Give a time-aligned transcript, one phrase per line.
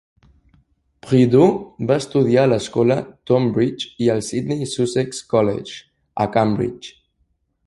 [1.07, 1.59] Prideaux
[1.91, 2.97] va estudiar a l'escola
[3.33, 5.81] Tonbridge i al Sidney Sussex College,
[6.27, 6.97] a Cambridge.